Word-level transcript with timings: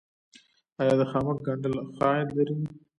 آیا 0.79 0.93
د 0.99 1.01
خامک 1.11 1.37
ګنډل 1.45 1.73
ښه 1.95 2.03
عاید 2.09 2.29
لري؟ 2.37 2.57